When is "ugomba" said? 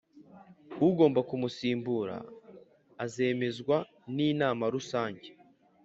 0.87-1.19